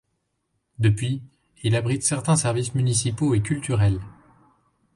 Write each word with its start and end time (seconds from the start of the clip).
Depuis, 0.79 1.21
il 1.61 1.75
abrite 1.75 2.01
certains 2.01 2.35
services 2.35 2.73
municipaux 2.73 3.35
et 3.35 3.43
culturels. 3.43 3.99